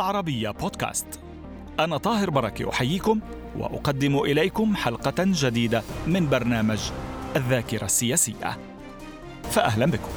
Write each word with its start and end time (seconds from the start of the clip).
العربية 0.00 0.50
بودكاست. 0.50 1.06
أنا 1.80 1.96
طاهر 1.96 2.30
بركة 2.30 2.70
أحييكم 2.70 3.20
وأقدم 3.58 4.18
إليكم 4.18 4.76
حلقة 4.76 5.14
جديدة 5.18 5.82
من 6.06 6.28
برنامج 6.28 6.78
الذاكرة 7.36 7.84
السياسية. 7.84 8.58
فأهلا 9.50 9.86
بكم. 9.86 10.10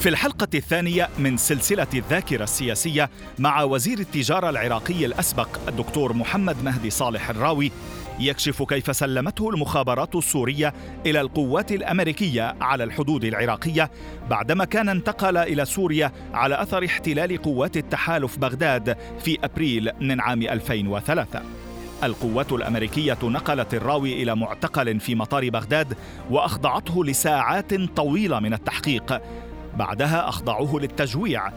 في 0.00 0.08
الحلقة 0.08 0.48
الثانية 0.54 1.08
من 1.18 1.36
سلسلة 1.36 1.86
الذاكرة 1.94 2.44
السياسية 2.44 3.10
مع 3.38 3.62
وزير 3.62 3.98
التجارة 3.98 4.50
العراقي 4.50 5.06
الأسبق 5.06 5.48
الدكتور 5.68 6.12
محمد 6.12 6.64
مهدي 6.64 6.90
صالح 6.90 7.30
الراوي 7.30 7.72
يكشف 8.20 8.62
كيف 8.62 8.96
سلمته 8.96 9.50
المخابرات 9.50 10.16
السورية 10.16 10.74
إلى 11.06 11.20
القوات 11.20 11.72
الأمريكية 11.72 12.56
على 12.60 12.84
الحدود 12.84 13.24
العراقية 13.24 13.90
بعدما 14.30 14.64
كان 14.64 14.88
انتقل 14.88 15.36
إلى 15.36 15.64
سوريا 15.64 16.12
على 16.34 16.62
أثر 16.62 16.84
احتلال 16.84 17.42
قوات 17.42 17.76
التحالف 17.76 18.38
بغداد 18.38 18.96
في 19.24 19.38
أبريل 19.44 19.90
من 20.00 20.20
عام 20.20 20.42
2003 20.42 21.42
القوات 22.02 22.52
الأمريكية 22.52 23.18
نقلت 23.22 23.74
الراوي 23.74 24.22
إلى 24.22 24.36
معتقل 24.36 25.00
في 25.00 25.14
مطار 25.14 25.50
بغداد 25.50 25.96
وأخضعته 26.30 27.04
لساعات 27.04 27.74
طويلة 27.74 28.40
من 28.40 28.52
التحقيق. 28.52 29.20
بعدها 29.76 30.28
أخضعوه 30.28 30.80
للتجويع 30.80 31.52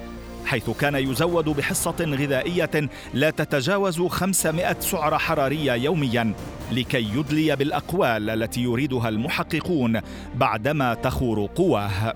حيث 0.45 0.69
كان 0.69 0.95
يزود 0.95 1.45
بحصة 1.45 1.95
غذائية 1.99 2.89
لا 3.13 3.29
تتجاوز 3.29 4.01
500 4.01 4.79
سعرة 4.79 5.17
حرارية 5.17 5.73
يوميا 5.73 6.33
لكي 6.71 7.17
يدلي 7.17 7.55
بالأقوال 7.55 8.29
التي 8.29 8.61
يريدها 8.61 9.09
المحققون 9.09 10.01
بعدما 10.35 10.93
تخور 10.93 11.49
قواه. 11.55 12.13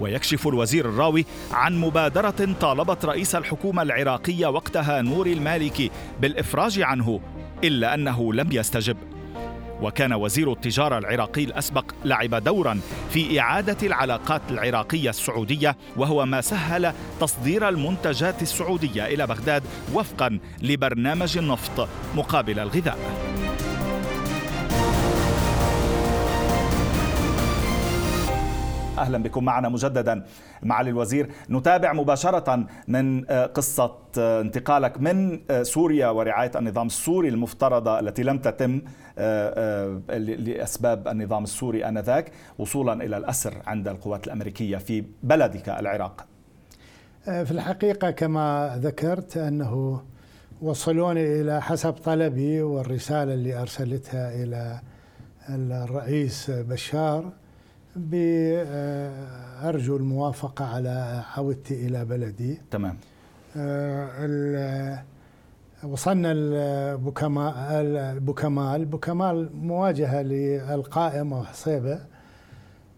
ويكشف 0.00 0.48
الوزير 0.48 0.88
الراوي 0.88 1.24
عن 1.52 1.80
مبادرة 1.80 2.54
طالبت 2.60 3.04
رئيس 3.04 3.34
الحكومة 3.34 3.82
العراقية 3.82 4.46
وقتها 4.46 5.02
نور 5.02 5.26
المالكي 5.26 5.90
بالإفراج 6.20 6.80
عنه 6.80 7.20
إلا 7.64 7.94
أنه 7.94 8.34
لم 8.34 8.48
يستجب. 8.52 8.96
وكان 9.84 10.12
وزير 10.12 10.52
التجارة 10.52 10.98
العراقي 10.98 11.44
الأسبق 11.44 11.84
لعب 12.04 12.34
دورا 12.34 12.80
في 13.10 13.40
إعادة 13.40 13.86
العلاقات 13.86 14.42
العراقية 14.50 15.10
السعودية 15.10 15.76
وهو 15.96 16.26
ما 16.26 16.40
سهل 16.40 16.92
تصدير 17.20 17.68
المنتجات 17.68 18.42
السعودية 18.42 19.06
إلى 19.06 19.26
بغداد 19.26 19.62
وفقا 19.94 20.38
لبرنامج 20.62 21.38
النفط 21.38 21.88
مقابل 22.14 22.58
الغذاء. 22.58 22.98
أهلا 28.98 29.18
بكم 29.18 29.44
معنا 29.44 29.68
مجددا 29.68 30.24
معالي 30.62 30.90
الوزير 30.90 31.30
نتابع 31.50 31.92
مباشرة 31.92 32.66
من 32.88 33.30
آه، 33.30 33.46
قصة 33.46 33.96
آه، 34.18 34.40
انتقالك 34.40 35.00
من 35.00 35.40
آه، 35.50 35.62
سوريا 35.62 36.08
ورعاية 36.08 36.50
النظام 36.56 36.86
السوري 36.86 37.28
المفترضة 37.28 38.00
التي 38.00 38.22
لم 38.22 38.38
تتم 38.38 38.82
لأسباب 40.18 41.08
النظام 41.08 41.44
السوري 41.44 41.88
آنذاك 41.88 42.32
وصولا 42.58 43.04
إلى 43.04 43.16
الأسر 43.16 43.54
عند 43.66 43.88
القوات 43.88 44.26
الأمريكية 44.26 44.76
في 44.76 45.04
بلدك 45.22 45.68
العراق. 45.68 46.26
في 47.24 47.50
الحقيقة 47.50 48.10
كما 48.10 48.78
ذكرت 48.82 49.36
أنه 49.36 50.02
وصلوني 50.62 51.40
إلى 51.40 51.62
حسب 51.62 51.92
طلبي 51.92 52.62
والرسالة 52.62 53.34
اللي 53.34 53.60
أرسلتها 53.60 54.42
إلى 54.42 54.80
الرئيس 55.50 56.50
بشار 56.50 57.32
بأرجو 57.96 59.96
الموافقة 59.96 60.64
على 60.64 61.22
عودتي 61.36 61.86
إلى 61.86 62.04
بلدي. 62.04 62.60
تمام. 62.70 62.96
آه، 63.56 65.02
وصلنا 65.84 66.32
البوكمال 66.32 68.20
بوكمال 68.20 68.84
بوكمال 68.84 69.50
مواجهة 69.56 70.22
للقائم 70.22 71.32
وحصيبة 71.32 72.00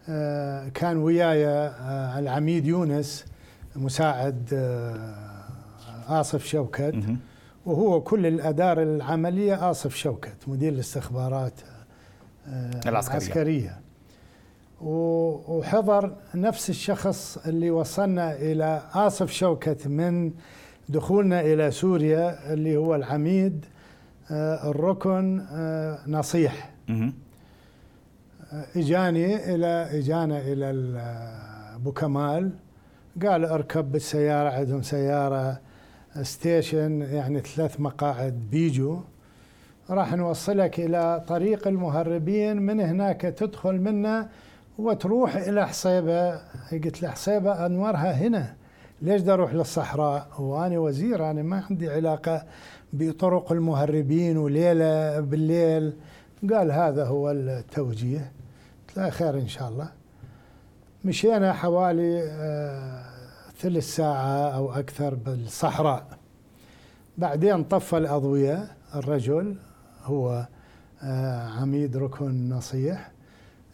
آه، 0.09 0.69
كان 0.69 0.97
وياي 0.97 1.47
آه، 1.47 2.19
العميد 2.19 2.65
يونس 2.65 3.25
مساعد 3.75 4.53
آصف 6.07 6.45
شوكت. 6.45 6.95
وهو 7.65 8.01
كل 8.01 8.25
الأدار 8.25 8.83
العملية 8.83 9.71
آصف 9.71 9.95
شوكت 9.95 10.35
مدير 10.47 10.73
الاستخبارات 10.73 11.53
العسكرية, 12.47 12.89
العسكرية. 12.89 13.79
وحضر 14.81 16.15
نفس 16.35 16.69
الشخص 16.69 17.37
اللي 17.45 17.71
وصلنا 17.71 18.35
إلى 18.35 18.81
آصف 18.93 19.31
شوكت 19.31 19.87
من 19.87 20.31
دخولنا 20.89 21.41
إلى 21.41 21.71
سوريا 21.71 22.53
اللي 22.53 22.77
هو 22.77 22.95
العميد 22.95 23.65
آه، 24.31 24.69
الركن 24.69 25.45
آه، 25.51 25.99
نصيح. 26.07 26.73
إجاني 28.75 29.55
إلى 29.55 29.99
إجانا 29.99 30.39
إلى 30.41 30.69
أبو 31.75 31.91
كمال. 31.91 32.51
قال 33.25 33.45
أركب 33.45 33.91
بالسيارة 33.91 34.49
عندهم 34.49 34.81
سيارة 34.81 35.59
ستيشن 36.21 37.01
يعني 37.01 37.39
ثلاث 37.39 37.79
مقاعد 37.79 38.33
بيجو. 38.51 38.99
راح 39.89 40.13
نوصلك 40.13 40.79
إلى 40.79 41.23
طريق 41.27 41.67
المهربين 41.67 42.57
من 42.57 42.79
هناك 42.79 43.21
تدخل 43.21 43.81
منه 43.81 44.29
وتروح 44.77 45.35
إلى 45.35 45.67
حصيبة. 45.67 46.35
قلت 46.71 47.01
له 47.01 47.09
حصيبة 47.09 47.65
أنورها 47.65 48.11
هنا. 48.11 48.55
ليش 49.01 49.21
بدي 49.21 49.33
أروح 49.33 49.53
للصحراء؟ 49.53 50.27
وأنا 50.39 50.79
وزير 50.79 51.31
أنا 51.31 51.43
ما 51.43 51.63
عندي 51.69 51.89
علاقة 51.89 52.45
بطرق 52.93 53.51
المهربين 53.51 54.37
وليلة 54.37 55.19
بالليل. 55.19 55.93
قال 56.53 56.71
هذا 56.71 57.05
هو 57.05 57.31
التوجيه. 57.31 58.31
قلت 58.87 58.97
له 58.97 59.09
خير 59.09 59.37
إن 59.37 59.47
شاء 59.47 59.69
الله. 59.69 59.89
مشينا 61.05 61.53
حوالي 61.53 62.23
آه 62.23 63.03
ثلث 63.59 63.95
ساعة 63.95 64.49
أو 64.49 64.71
أكثر 64.71 65.15
بالصحراء. 65.15 66.07
بعدين 67.17 67.63
طفى 67.63 67.97
الأضوية. 67.97 68.67
الرجل 68.95 69.55
هو 70.03 70.47
آه 71.03 71.49
عميد 71.49 71.97
ركن 71.97 72.49
نصيح. 72.49 73.11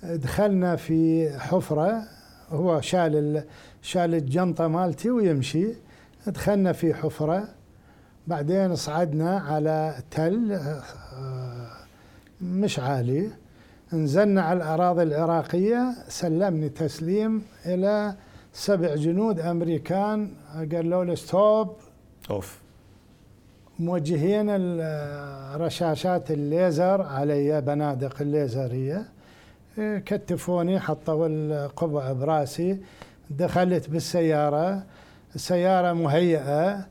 دخلنا 0.03 0.75
في 0.75 1.29
حفرة 1.39 2.03
هو 2.49 2.81
شال 2.81 3.43
شال 3.81 4.13
الجنطة 4.15 4.67
مالتي 4.67 5.09
ويمشي. 5.09 5.67
دخلنا 6.27 6.71
في 6.71 6.93
حفرة 6.93 7.47
بعدين 8.27 8.75
صعدنا 8.75 9.39
على 9.39 9.95
تل 10.11 10.51
آه، 10.51 10.81
مش 12.41 12.79
عالي. 12.79 13.29
نزلنا 13.93 14.41
على 14.41 14.57
الأراضي 14.57 15.03
العراقية 15.03 15.93
سلمني 16.07 16.69
تسليم 16.69 17.41
إلى 17.65 18.15
سبع 18.53 18.95
جنود 18.95 19.39
أمريكان 19.39 20.31
قالوا 20.71 21.05
لي 21.05 21.15
stop 21.15 21.75
off. 22.29 22.59
موجهين 23.79 24.49
رشاشات 25.55 26.31
الليزر 26.31 27.01
علي 27.01 27.61
بنادق 27.61 28.21
الليزريه 28.21 29.05
كتفوني 29.77 30.79
حطوا 30.79 31.27
القبع 31.27 32.11
براسي. 32.11 32.77
دخلت 33.29 33.89
بالسيارة. 33.89 34.83
السيارة 35.35 35.93
مهيئة. 35.93 36.85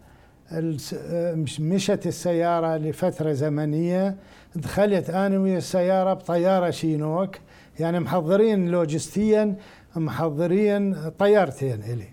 مشت 1.58 2.06
السيارة 2.06 2.76
لفترة 2.76 3.32
زمنية. 3.32 4.16
دخلت 4.56 5.10
أنا 5.10 5.38
ويا 5.38 5.58
السيارة 5.58 6.14
بطيارة 6.14 6.70
شينوك. 6.70 7.36
يعني 7.80 8.00
محضرين 8.00 8.68
لوجستيا 8.68 9.54
محضرين 9.96 11.10
طيارتين 11.10 11.82
إلي. 11.82 12.08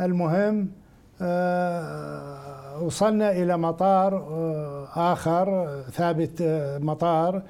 المهم 0.00 0.68
آه 1.22 2.82
وصلنا 2.82 3.30
إلى 3.32 3.58
مطار 3.58 4.14
آه 4.16 5.12
آخر 5.12 5.68
ثابت 5.92 6.40
آه 6.40 6.78
مطار. 6.78 7.42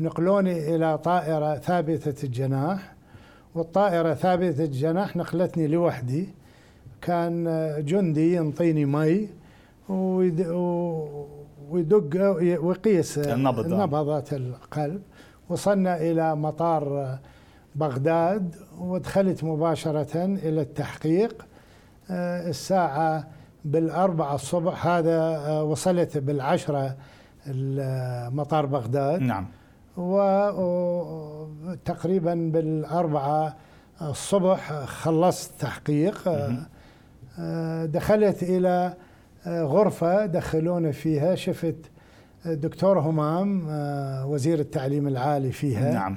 نقلوني 0.00 0.74
إلى 0.74 0.98
طائرة 0.98 1.54
ثابتة 1.54 2.24
الجناح 2.24 2.94
والطائرة 3.54 4.14
ثابتة 4.14 4.64
الجناح 4.64 5.16
نقلتني 5.16 5.66
لوحدي. 5.66 6.28
كان 7.02 7.44
جندي 7.86 8.36
ينطيني 8.36 8.84
مي 8.84 9.28
ويدق 11.70 12.36
ويقيس 12.62 13.18
النبض 13.18 13.72
نبضات 13.72 14.32
القلب. 14.32 15.02
وصلنا 15.48 15.96
إلى 15.96 16.36
مطار 16.36 17.18
بغداد 17.74 18.56
ودخلت 18.78 19.44
مباشرة 19.44 20.24
إلى 20.24 20.60
التحقيق. 20.60 21.46
الساعة 22.10 23.26
بالأربعة 23.64 24.34
الصبح 24.34 24.86
هذا 24.86 25.38
وصلت 25.60 26.18
بالعشرة 26.18 26.96
مطار 28.30 28.66
بغداد. 28.66 29.20
نعم. 29.20 29.46
وتقريبا 31.66 32.34
بالأربعة 32.34 33.56
الصبح 34.02 34.72
خلصت 34.84 35.60
تحقيق. 35.60 36.28
دخلت 37.84 38.42
إلى 38.42 38.94
غرفة 39.46 40.26
دخلونا 40.26 40.92
فيها 40.92 41.34
شفت 41.34 41.76
الدكتور 42.46 42.98
همام 42.98 43.66
وزير 44.30 44.58
التعليم 44.58 45.08
العالي 45.08 45.52
فيها. 45.52 45.92
نعم. 45.92 46.16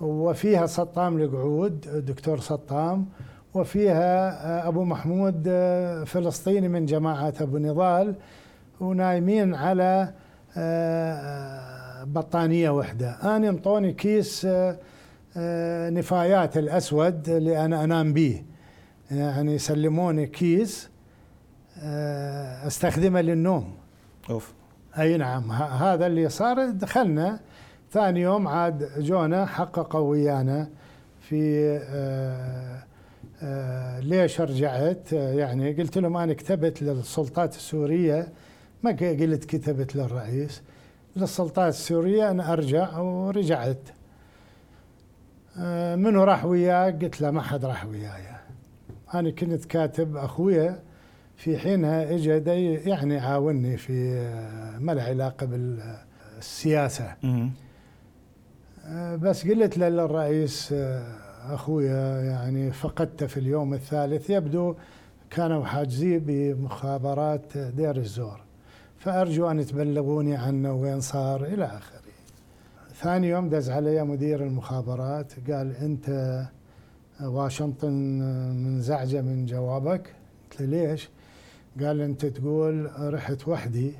وفيها 0.00 0.66
سطام 0.66 1.18
القعود 1.18 2.04
دكتور 2.06 2.38
سطام 2.40 3.06
وفيها 3.54 4.68
أبو 4.68 4.84
محمود 4.84 5.48
فلسطيني 6.06 6.68
من 6.68 6.86
جماعة 6.86 7.34
أبو 7.40 7.58
نضال 7.58 8.14
ونايمين 8.80 9.54
على 9.54 10.12
بطانية 12.04 12.70
وحدة. 12.70 13.36
أنا 13.36 13.48
انطوني 13.48 13.92
كيس 13.92 14.48
نفايات 15.90 16.56
الأسود 16.56 17.28
اللي 17.28 17.64
أنا 17.64 17.84
أنام 17.84 18.12
به 18.12 18.44
يعني 19.10 19.54
يسلموني 19.54 20.26
كيس 20.26 20.88
أستخدمه 22.66 23.20
للنوم. 23.20 23.74
أوف. 24.30 24.52
أي 24.98 25.16
نعم. 25.16 25.52
هذا 25.52 26.06
اللي 26.06 26.28
صار. 26.28 26.70
دخلنا. 26.70 27.40
ثاني 27.92 28.20
يوم 28.20 28.48
عاد 28.48 28.88
جونا 28.98 29.46
حققوا 29.46 30.10
ويانا 30.10 30.68
في 31.20 31.68
آآ 31.82 32.82
آآ 33.42 34.00
ليش 34.00 34.40
رجعت؟ 34.40 35.12
يعني 35.12 35.72
قلت 35.72 35.98
لهم 35.98 36.16
أنا 36.16 36.32
كتبت 36.32 36.82
للسلطات 36.82 37.56
السورية. 37.56 38.28
ما 38.82 38.90
قلت 38.90 39.44
كتبت 39.44 39.96
للرئيس. 39.96 40.62
للسلطات 41.18 41.74
السورية 41.74 42.30
أنا 42.30 42.52
أرجع 42.52 42.98
ورجعت. 42.98 43.88
منو 45.96 46.24
راح 46.24 46.44
وياك 46.44 47.04
قلت 47.04 47.20
له 47.20 47.30
ما 47.30 47.42
حد 47.42 47.64
راح 47.64 47.86
وياي. 47.86 48.22
أنا 49.14 49.30
كنت 49.30 49.64
كاتب 49.64 50.16
أخويا 50.16 50.82
في 51.36 51.58
حينها 51.58 52.14
اجى 52.14 52.30
يعني 52.90 53.18
عاونني 53.18 53.76
في 53.76 54.20
ما 54.78 54.92
له 54.92 55.02
علاقة 55.02 55.46
بالسياسة. 55.46 57.16
بس 59.16 59.46
قلت 59.46 59.78
له 59.78 59.88
للرئيس 59.88 60.74
أخويا 61.50 62.22
يعني 62.22 62.72
فقدته 62.72 63.26
في 63.26 63.40
اليوم 63.40 63.74
الثالث 63.74 64.30
يبدو 64.30 64.74
كانوا 65.30 65.64
حاجزيه 65.64 66.18
بمخابرات 66.18 67.58
دير 67.58 67.96
الزور. 67.96 68.40
فأرجو 68.98 69.50
أن 69.50 69.66
تبلغوني 69.66 70.36
عنه 70.36 70.72
وين 70.72 71.00
صار 71.00 71.44
إلى 71.44 71.64
آخره. 71.64 71.98
ثاني 72.94 73.28
يوم 73.28 73.48
دز 73.48 73.70
علي 73.70 74.04
مدير 74.04 74.42
المخابرات 74.44 75.32
قال 75.50 75.76
أنت 75.76 76.38
واشنطن 77.20 77.92
منزعجة 78.64 79.20
من 79.22 79.46
جوابك؟ 79.46 80.14
قلت 80.50 80.60
له 80.60 80.66
ليش؟ 80.66 81.08
قال 81.80 82.00
أنت 82.00 82.26
تقول 82.26 82.90
رحت 83.14 83.48
وحدي 83.48 83.92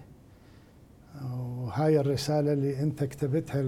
وهاي 1.22 2.00
الرسالة 2.00 2.52
اللي 2.52 2.80
أنت 2.82 3.04
كتبتها 3.04 3.62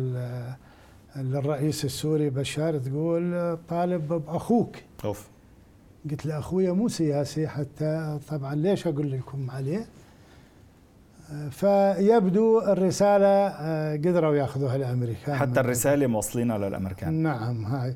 للرئيس 1.17 1.85
السوري 1.85 2.31
بشار 2.31 2.79
تقول 2.79 3.56
طالب 3.69 4.09
بأخوك 4.09 4.77
أوف 5.05 5.29
قلت 6.11 6.27
له 6.27 6.38
أخويا 6.38 6.73
مو 6.73 6.88
سياسي 6.88 7.49
حتى 7.49 8.19
طبعا 8.29 8.55
ليش 8.55 8.87
أقول 8.87 9.12
لكم 9.12 9.50
عليه 9.50 9.87
فيبدو 11.50 12.61
الرسالة 12.61 13.49
قدروا 13.93 14.37
ياخذوها 14.37 14.77
الأمريكان. 14.77 15.37
حتى 15.37 15.61
الرسالة 15.61 16.06
موصلينها 16.06 16.59
للامريكان 16.59 17.15
نعم 17.15 17.65
هاي. 17.65 17.94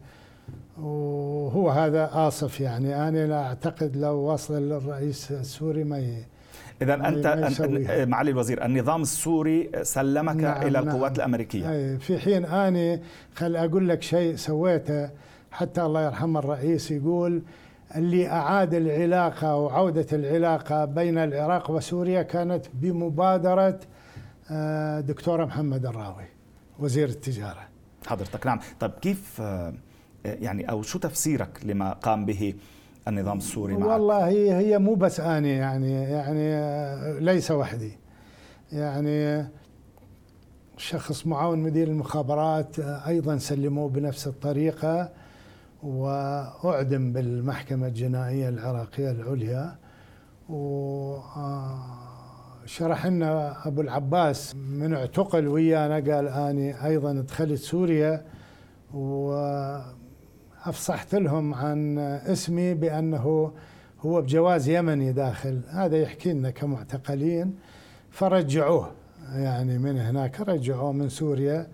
وهو 0.78 1.70
هذا 1.70 2.10
آصف 2.12 2.60
يعني. 2.60 3.08
أنا 3.08 3.26
لا 3.26 3.46
أعتقد 3.46 3.96
لو 3.96 4.14
وصل 4.14 4.68
للرئيس 4.68 5.32
السوري 5.32 5.84
ما 5.84 5.98
ي... 5.98 6.24
إذا 6.82 6.94
أنت, 6.94 7.26
أنت 7.26 7.60
معالي 8.08 8.30
الوزير 8.30 8.64
النظام 8.64 9.02
السوري 9.02 9.70
سلمك 9.82 10.36
نعم 10.36 10.62
إلى 10.62 10.78
القوات 10.78 11.10
نعم 11.10 11.16
الأمريكية. 11.16 11.72
أي 11.72 11.98
في 11.98 12.18
حين 12.18 12.44
أنا 12.44 13.00
خل 13.34 13.56
أقول 13.56 13.88
لك 13.88 14.02
شيء 14.02 14.36
سويته 14.36 15.10
حتى 15.50 15.82
الله 15.82 16.06
يرحمه 16.06 16.40
الرئيس 16.40 16.90
يقول 16.90 17.42
اللي 17.96 18.28
أعاد 18.28 18.74
العلاقة 18.74 19.56
وعودة 19.56 20.06
العلاقة 20.12 20.84
بين 20.84 21.18
العراق 21.18 21.70
وسوريا 21.70 22.22
كانت 22.22 22.66
بمبادرة 22.74 23.80
دكتور 25.00 25.46
محمد 25.46 25.86
الراوي 25.86 26.24
وزير 26.78 27.08
التجارة. 27.08 27.68
حضرتك 28.06 28.46
نعم. 28.46 28.60
طيب 28.80 28.90
كيف 28.90 29.42
يعني 30.24 30.70
أو 30.70 30.82
شو 30.82 30.98
تفسيرك 30.98 31.60
لما 31.64 31.92
قام 31.92 32.24
به 32.26 32.54
النظام 33.08 33.38
السوري 33.38 33.76
معك؟ 33.76 33.90
والله 33.90 34.28
هي 34.28 34.54
هي 34.54 34.78
مو 34.78 34.94
بس 34.94 35.20
اني 35.20 35.50
يعني 35.50 35.92
يعني 35.92 37.20
ليس 37.20 37.50
وحدي. 37.50 37.98
يعني 38.72 39.46
شخص 40.76 41.26
معاون 41.26 41.58
مدير 41.58 41.88
المخابرات 41.88 42.78
أيضا 42.78 43.38
سلموه 43.38 43.88
بنفس 43.88 44.26
الطريقة. 44.26 45.23
وأعدم 45.84 47.12
بالمحكمة 47.12 47.86
الجنائية 47.86 48.48
العراقية 48.48 49.10
العليا. 49.10 49.76
و 50.48 51.18
شرح 52.66 53.06
لنا 53.06 53.66
أبو 53.68 53.80
العباس 53.80 54.54
من 54.56 54.94
اعتقل 54.94 55.48
ويانا 55.48 55.94
قال 55.94 56.28
آني 56.28 56.86
أيضا 56.86 57.12
دخلت 57.12 57.58
سوريا 57.58 58.24
و 58.94 59.32
افصحت 60.64 61.14
لهم 61.14 61.54
عن 61.54 61.98
اسمي 61.98 62.74
بأنه 62.74 63.52
هو 64.00 64.22
بجواز 64.22 64.68
يمني 64.68 65.12
داخل 65.12 65.60
هذا 65.68 65.96
يحكي 65.96 66.32
لنا 66.32 66.50
كمعتقلين. 66.50 67.54
فرجعوه 68.10 68.90
يعني 69.32 69.78
من 69.78 69.98
هناك 69.98 70.40
رجعوه 70.40 70.92
من 70.92 71.08
سوريا 71.08 71.66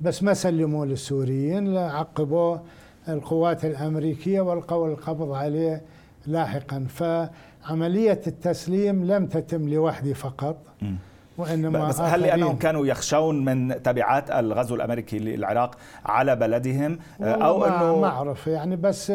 بس 0.00 0.22
ما 0.22 0.34
سلموه 0.34 0.86
للسوريين 0.86 1.76
عقبوه. 1.76 2.62
القوات 3.08 3.64
الأمريكية 3.64 4.40
والقوا 4.40 4.88
القبض 4.88 5.32
عليه 5.32 5.82
لاحقا. 6.26 6.86
فعملية 6.88 8.20
التسليم 8.26 9.04
لم 9.04 9.26
تتم 9.26 9.68
لوحدي 9.68 10.14
فقط 10.14 10.56
م. 10.82 10.94
وإنما 11.38 11.88
بس 11.88 12.00
هل 12.00 12.20
لأنهم 12.20 12.56
كانوا 12.56 12.86
يخشون 12.86 13.44
من 13.44 13.82
تبعات 13.82 14.30
الغزو 14.30 14.74
الأمريكي 14.74 15.18
للعراق 15.18 15.74
على 16.06 16.36
بلدهم 16.36 16.98
أو 17.20 17.64
إنه 17.64 18.00
ما 18.00 18.06
أعرف 18.06 18.46
يعني 18.46 18.76
بس 18.76 19.12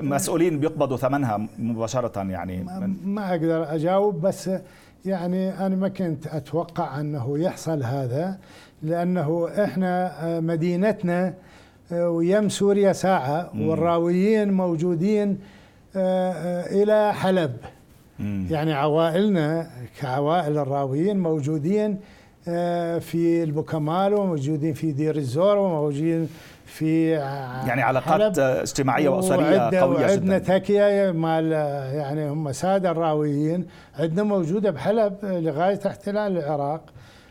مسؤولين 0.00 0.60
بيقبضوا 0.60 0.96
ثمنها 0.96 1.46
مباشرة 1.58 2.22
يعني. 2.22 2.62
ما, 2.62 2.94
ما 3.04 3.30
أقدر 3.30 3.74
أجاوب 3.74 4.20
بس 4.20 4.50
يعني 5.04 5.66
أنا 5.66 5.76
ما 5.76 5.88
كنت 5.88 6.26
أتوقع 6.26 7.00
أنه 7.00 7.38
يحصل 7.38 7.82
هذا 7.82 8.38
لأنه 8.82 9.48
إحنا 9.64 10.12
مدينتنا 10.40 11.34
ويم 11.92 12.48
سوريا 12.48 12.92
ساعه 12.92 13.50
والراويين 13.58 14.52
موجودين 14.52 15.38
إلى 15.96 17.12
حلب. 17.14 17.56
يعني 18.50 18.72
عوائلنا 18.72 19.70
كعوائل 20.00 20.58
الراويين 20.58 21.18
موجودين 21.18 21.98
في 23.00 23.42
البوكمال 23.42 24.14
وموجودين 24.14 24.74
في 24.74 24.92
دير 24.92 25.16
الزور 25.16 25.58
وموجودين 25.58 26.28
في 26.66 27.10
يعني 27.66 27.82
علاقات 27.82 28.38
اجتماعية 28.38 29.08
وأسرية 29.08 29.58
قوية 29.58 29.68
جدا. 29.68 29.84
وعندنا 29.84 30.38
تكية 30.38 31.10
مال 31.10 31.52
يعني 31.96 32.28
هم 32.28 32.52
سادة 32.52 32.90
الراويين. 32.90 33.66
عندنا 33.98 34.22
موجودة 34.22 34.70
بحلب 34.70 35.14
لغاية 35.22 35.80
احتلال 35.86 36.38
العراق. 36.38 36.80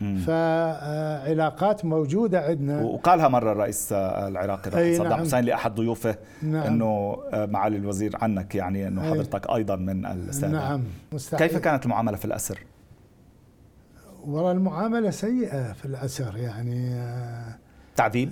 فعلاقات 0.00 1.84
موجودة 1.84 2.40
عندنا 2.40 2.80
وقالها 2.82 3.28
مرة 3.28 3.52
الرئيس 3.52 3.92
العراقي 3.92 4.94
صدام 4.96 5.08
نعم. 5.08 5.20
حسين 5.20 5.40
لأحد 5.40 5.74
ضيوفه 5.74 6.16
نعم. 6.42 6.62
أنه 6.62 7.18
معالي 7.34 7.76
الوزير 7.76 8.16
عنك 8.22 8.54
يعني 8.54 8.88
أنه 8.88 9.10
حضرتك 9.10 9.50
أيضا 9.50 9.76
من 9.76 10.06
السادة 10.06 10.52
نعم 10.52 10.82
مستحيل. 11.12 11.46
كيف 11.46 11.58
كانت 11.58 11.84
المعاملة 11.84 12.16
في 12.16 12.24
الأسر؟ 12.24 12.58
والله 14.26 14.52
المعاملة 14.52 15.10
سيئة 15.10 15.72
في 15.72 15.84
الأسر 15.84 16.36
يعني 16.36 17.00
تعذيب؟ 17.96 18.30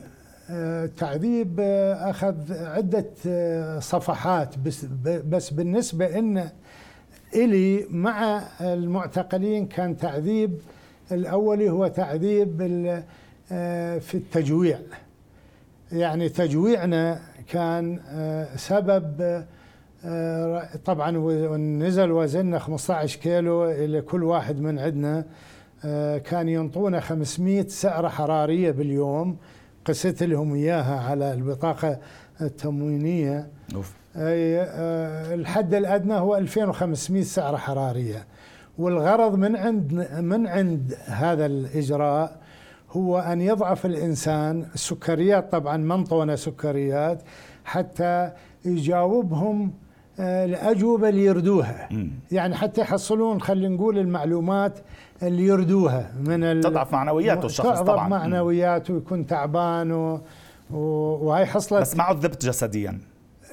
تعذيب 0.97 1.61
أخذ 2.01 2.53
عدة 2.53 3.07
صفحات 3.81 4.59
بس, 4.59 4.87
بس 5.05 5.51
بالنسبة 5.51 6.19
إن 6.19 6.51
إلي 7.35 7.87
مع 7.91 8.43
المعتقلين 8.61 9.67
كان 9.67 9.97
تعذيب 9.97 10.59
الأولي 11.13 11.71
هو 11.71 11.87
تعذيب 11.87 12.59
في 14.01 14.15
التجويع. 14.15 14.81
يعني 15.93 16.29
تجويعنا 16.29 17.21
كان 17.49 18.01
سبب 18.57 19.45
طبعا 20.85 21.11
نزل 21.57 22.13
وزننا 22.13 22.59
15 22.59 23.19
كيلو 23.21 23.71
إلى 23.71 24.01
كل 24.01 24.25
واحد 24.25 24.61
من 24.61 24.79
عندنا. 24.79 25.25
كان 26.19 26.49
ينطونا 26.49 27.01
500 27.01 27.67
سعرة 27.69 28.09
حرارية 28.09 28.71
باليوم. 28.71 29.37
قست 29.85 30.23
لهم 30.23 30.55
إياها 30.55 31.01
على 31.01 31.35
البطاقة 31.35 31.99
التموينية. 32.41 33.49
أوف. 33.75 33.95
الحد 34.17 35.75
الأدنى 35.75 36.15
هو 36.15 36.37
2500 36.37 37.23
سعرة 37.23 37.57
حرارية. 37.57 38.27
والغرض 38.79 39.35
من 39.35 39.57
عند 39.57 40.09
من 40.21 40.47
عند 40.47 40.97
هذا 41.07 41.47
الإجراء 41.47 42.39
هو 42.91 43.19
أن 43.19 43.41
يضعف 43.41 43.87
الإنسان 43.87 44.67
السكريات 44.75 45.53
طبعا 45.53 45.77
منطونة 45.77 46.35
سكريات 46.35 47.23
حتى 47.65 48.31
يجاوبهم 48.65 49.73
آه، 50.21 50.45
الأجوبة 50.45 51.09
اللي 51.09 51.25
يردوها. 51.25 51.89
يعني 52.33 52.55
حتى 52.55 52.81
يحصلون 52.81 53.41
خلينا 53.41 53.75
نقول 53.75 53.99
المعلومات 53.99 54.79
اللي 55.23 55.47
يردوها 55.47 56.13
من 56.21 56.61
تضعف 56.61 56.93
معنوياته 56.93 57.47
الشخص 57.47 57.67
طبعا. 57.67 57.83
تضعف 57.83 58.09
معنوياته 58.09 58.95
ويكون 58.95 59.27
تعبان 59.27 59.93
و... 59.93 60.21
و... 60.71 60.79
وهي 61.27 61.47
حصلت 61.47 61.81
بس 61.81 61.97
ما 61.97 62.03
عذبت 62.05 62.47
جسديا. 62.47 62.99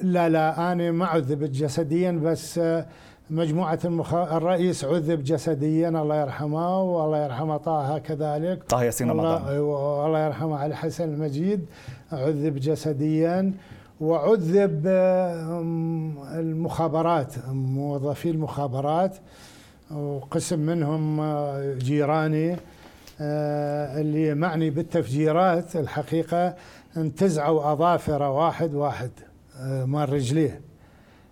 لا 0.02 0.28
لا 0.28 0.72
أنا 0.72 0.90
ما 0.90 1.06
عذبت 1.06 1.50
جسديا 1.50 2.12
بس 2.12 2.58
آه، 2.58 2.86
مجموعة 3.30 3.78
المخ... 3.84 4.14
الرئيس 4.14 4.84
عذب 4.84 5.24
جسديا 5.24 5.88
الله 5.88 6.20
يرحمه 6.20 6.82
والله 6.82 7.24
يرحمه 7.24 7.56
طه 7.56 7.98
كذلك. 7.98 8.62
طه 8.68 8.82
ياسين 8.82 9.10
رمضان. 9.10 9.42
الله, 9.42 10.06
الله 10.06 10.26
يرحمه 10.26 10.58
علي 10.58 10.76
حسن 10.76 11.04
المجيد. 11.04 11.66
عذب 12.12 12.54
جسديا 12.54 13.52
وعذب 14.00 14.86
المخابرات 16.34 17.34
موظفي 17.48 18.30
المخابرات 18.30 19.16
وقسم 19.90 20.58
منهم 20.58 21.20
آه، 21.20 21.74
جيراني 21.74 22.56
آه، 23.20 24.00
اللي 24.00 24.34
معني 24.34 24.70
بالتفجيرات 24.70 25.76
الحقيقة 25.76 26.54
انتزعوا 26.96 27.72
أظافر 27.72 28.22
واحد 28.22 28.74
واحد 28.74 29.10
آه، 29.60 29.84
مال 29.84 30.12
رجليه. 30.12 30.60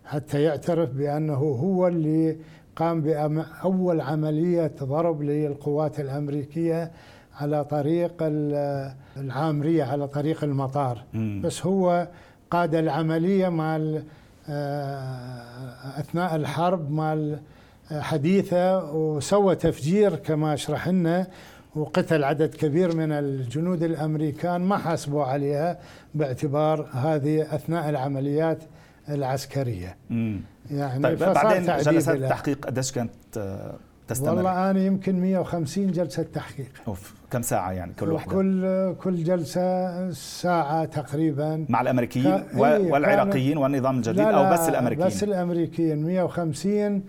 حتى 0.05 0.43
يعترف 0.43 0.91
بأنه 0.91 1.35
هو 1.35 1.89
اللي 1.89 2.37
قام 2.77 3.01
بأول 3.01 4.01
عملية 4.01 4.73
ضرب 4.83 5.23
للقوات 5.23 6.01
الأمريكية 6.01 6.91
على 7.41 7.65
طريق 7.65 8.13
العامرية 9.17 9.85
على 9.85 10.09
طريق 10.09 10.45
المطار. 10.45 11.05
بس 11.41 11.67
هو 11.67 12.09
قاد 12.51 12.75
العملية 12.75 13.49
مال 13.49 14.05
أثناء 15.99 16.37
الحرب 16.37 16.91
مال 16.91 17.39
حديثة 17.91 18.93
وسوى 18.95 19.55
تفجير 19.55 20.17
كما 20.17 20.55
أشرح 20.55 20.89
لنا 20.89 21.27
وقتل 21.77 22.25
عدد 22.25 22.55
كبير 22.55 22.97
من 22.97 23.13
الجنود 23.13 23.83
الأمريكان 23.83 24.61
ما 24.61 24.77
حاسبوا 24.79 25.25
عليها 25.25 25.79
باعتبار 26.15 26.89
هذه 26.93 27.55
أثناء 27.55 27.91
العمليات. 27.91 28.59
العسكرية. 29.09 29.97
مم. 30.11 30.41
يعني 30.71 31.03
طيب 31.03 31.19
بعدين 31.19 31.63
جلسات 31.77 32.17
التحقيق 32.17 32.67
قديش 32.67 32.93
كانت 32.93 33.11
تستمر؟ 34.09 34.35
والله 34.35 34.71
أنا 34.71 34.81
يمكن 34.81 35.21
150 35.21 35.87
جلسة 35.93 36.23
تحقيق. 36.23 36.69
أوف 36.89 37.15
كم 37.31 37.43
ساعة 37.43 37.73
يعني 37.73 37.93
كل 38.01 38.13
واحدة؟ 38.13 38.33
كل 38.33 38.95
كل 39.03 39.25
جلسة 39.25 40.11
ساعة 40.11 40.85
تقريبا 40.85 41.67
مع 41.69 41.81
الأمريكيين 41.81 42.39
ك... 42.39 42.45
والعراقيين 42.55 43.59
والنظام 43.59 43.97
الجديد 43.97 44.19
لا 44.21 44.33
لا 44.33 44.49
أو 44.49 44.53
بس 44.53 44.69
الأمريكيين؟ 44.69 45.07
بس 45.07 45.23
الأمريكيين 45.23 46.07
150 46.07 47.03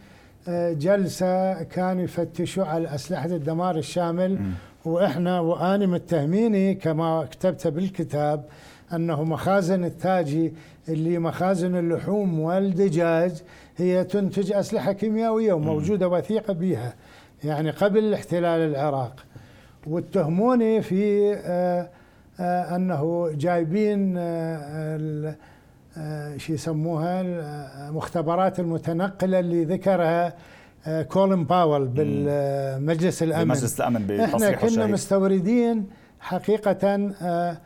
جلسة 0.72 1.64
كانوا 1.64 2.04
يفتشوا 2.04 2.66
على 2.66 2.96
أسلحة 2.96 3.26
الدمار 3.26 3.78
الشامل 3.78 4.34
م. 4.34 4.54
وإحنا 4.86 5.40
وأنا 5.40 5.86
متهميني 5.86 6.76
كما 6.76 7.28
كتبت 7.32 7.68
بالكتاب 7.68 8.46
أنه 8.94 9.24
مخازن 9.24 9.86
التاجي 9.86 10.54
اللي 10.90 11.20
مخازن 11.20 11.76
اللحوم 11.76 12.40
والدجاج 12.40 13.32
هي 13.78 14.04
تنتج 14.04 14.52
أسلحة 14.52 14.92
كيميائية 14.92 15.54
وموجودة 15.54 16.08
وثيقة 16.08 16.54
بها 16.54 16.94
يعني 17.44 17.70
قبل 17.70 18.14
احتلال 18.14 18.70
العراق. 18.70 19.26
واتهموني 19.88 20.82
في 20.82 21.34
آه، 21.34 21.90
آه، 22.40 22.76
أنه 22.76 23.32
جايبين 23.34 24.16
آه، 24.18 25.36
شو 26.38 26.54
يسموها 26.54 27.22
المختبرات 27.90 28.60
المتنقلة 28.60 29.40
اللي 29.40 29.64
ذكرها 29.66 30.34
كولين 31.08 31.44
باول 31.44 31.88
بالمجلس 31.88 33.24
الأمن. 33.24 33.44
بمجلس 33.44 33.80
الأمن 33.82 34.20
إحنا 34.20 34.52
كنا 34.52 34.88
مستوردين 34.88 35.86
حقيقة 36.20 37.12
آه، 37.22 37.58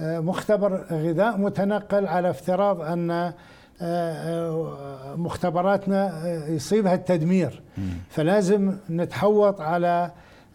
مختبر 0.00 0.84
غذاء 0.92 1.36
متنقل 1.38 2.06
على 2.06 2.30
افتراض 2.30 2.80
أن 2.80 3.32
مختبراتنا 5.16 6.28
يصيبها 6.48 6.94
التدمير. 6.94 7.62
فلازم 8.08 8.76
نتحوط 8.90 9.60
على 9.60 10.10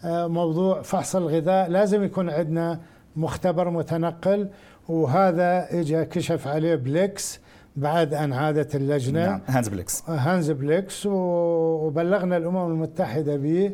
موضوع 0.05 0.81
فحص 0.81 1.15
الغذاء. 1.15 1.69
لازم 1.69 2.03
يكون 2.03 2.29
عندنا 2.29 2.79
مختبر 3.15 3.69
متنقل 3.69 4.49
وهذا 4.89 5.67
اجى 5.71 6.05
كشف 6.05 6.47
عليه 6.47 6.75
بليكس 6.75 7.39
بعد 7.75 8.13
أن 8.13 8.33
عادت 8.33 8.75
اللجنة. 8.75 9.25
نعم 9.25 9.41
هانز 9.47 9.67
بليكس. 9.67 10.09
هانز 10.09 10.51
بليكس 10.51 11.05
وبلغنا 11.05 12.37
الأمم 12.37 12.71
المتحدة 12.71 13.35
به. 13.35 13.71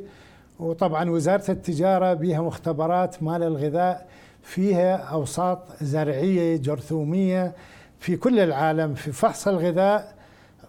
وطبعا 0.59 1.09
وزارة 1.09 1.51
التجارة 1.51 2.13
بها 2.13 2.41
مختبرات 2.41 3.23
مال 3.23 3.43
الغذاء. 3.43 4.07
فيها 4.45 4.95
أوساط 4.95 5.59
زرعية 5.81 6.57
جرثومية 6.57 7.53
في 7.99 8.15
كل 8.15 8.39
العالم 8.39 8.93
في 8.93 9.11
فحص 9.11 9.47
الغذاء 9.47 10.15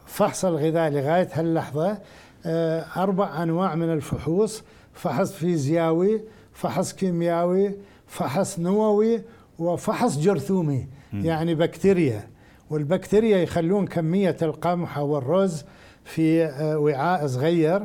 فحص 0.06 0.44
الغذاء 0.44 0.90
لغاية 0.90 1.28
هاللحظة 1.32 1.98
آه، 2.46 2.84
أربع 2.96 3.42
أنواع 3.42 3.74
من 3.74 3.92
الفحوص 3.92 4.62
فحص 4.94 5.32
فيزياوي 5.32 6.20
فحص 6.52 6.92
كيميائي 6.92 7.74
فحص 8.06 8.58
نووي 8.58 9.22
وفحص 9.58 10.18
جرثومي 10.18 10.86
يعني 11.12 11.54
بكتيريا. 11.54 12.28
والبكتيريا 12.70 13.38
يخلون 13.38 13.86
كمية 13.86 14.36
القمح 14.42 14.98
أو 14.98 15.18
الرز 15.18 15.64
في 16.04 16.44
آه، 16.44 16.78
وعاء 16.78 17.26
صغير 17.26 17.82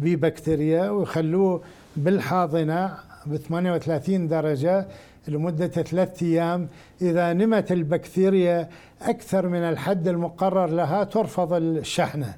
ببكتيريا 0.00 0.90
ويخلوه 0.90 1.62
بالحاضنة 1.96 2.96
ب 3.26 3.36
38 3.36 4.28
درجة 4.28 4.86
لمدة 5.28 5.66
ثلاثة 5.66 6.26
أيام 6.26 6.68
إذا 7.02 7.32
نمت 7.32 7.72
البكتيريا 7.72 8.68
أكثر 9.02 9.48
من 9.48 9.58
الحد 9.58 10.08
المقرر 10.08 10.66
لها 10.66 11.04
ترفض 11.04 11.52
الشحنة 11.52 12.34